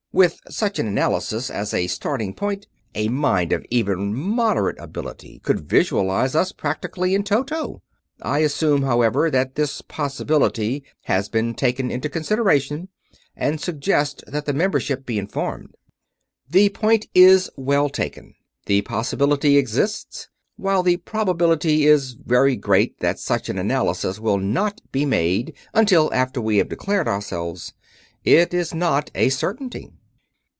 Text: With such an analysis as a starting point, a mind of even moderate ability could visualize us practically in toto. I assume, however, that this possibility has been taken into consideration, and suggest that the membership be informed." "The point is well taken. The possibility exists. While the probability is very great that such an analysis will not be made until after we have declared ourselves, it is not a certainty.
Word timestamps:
With 0.13 0.41
such 0.49 0.77
an 0.77 0.87
analysis 0.87 1.49
as 1.49 1.73
a 1.73 1.87
starting 1.87 2.33
point, 2.33 2.67
a 2.93 3.07
mind 3.07 3.53
of 3.53 3.65
even 3.69 4.13
moderate 4.13 4.75
ability 4.77 5.39
could 5.39 5.61
visualize 5.69 6.35
us 6.35 6.51
practically 6.51 7.15
in 7.15 7.23
toto. 7.23 7.81
I 8.21 8.39
assume, 8.39 8.81
however, 8.81 9.31
that 9.31 9.55
this 9.55 9.81
possibility 9.81 10.83
has 11.03 11.29
been 11.29 11.53
taken 11.53 11.89
into 11.89 12.09
consideration, 12.09 12.89
and 13.37 13.61
suggest 13.61 14.21
that 14.27 14.45
the 14.45 14.51
membership 14.51 15.05
be 15.05 15.17
informed." 15.17 15.75
"The 16.49 16.67
point 16.67 17.07
is 17.15 17.49
well 17.55 17.87
taken. 17.87 18.33
The 18.65 18.81
possibility 18.81 19.55
exists. 19.57 20.27
While 20.57 20.83
the 20.83 20.97
probability 20.97 21.85
is 21.87 22.17
very 22.21 22.57
great 22.57 22.99
that 22.99 23.17
such 23.17 23.47
an 23.47 23.57
analysis 23.57 24.19
will 24.19 24.39
not 24.39 24.81
be 24.91 25.05
made 25.05 25.53
until 25.73 26.13
after 26.13 26.41
we 26.41 26.57
have 26.57 26.67
declared 26.67 27.07
ourselves, 27.07 27.71
it 28.25 28.53
is 28.53 28.73
not 28.73 29.09
a 29.15 29.29
certainty. 29.29 29.89